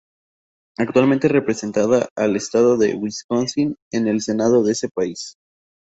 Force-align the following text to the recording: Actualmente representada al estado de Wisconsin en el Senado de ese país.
Actualmente 0.79 1.27
representada 1.27 2.07
al 2.15 2.35
estado 2.35 2.75
de 2.75 2.95
Wisconsin 2.95 3.75
en 3.91 4.07
el 4.07 4.21
Senado 4.21 4.63
de 4.63 4.71
ese 4.71 4.89
país. 4.89 5.35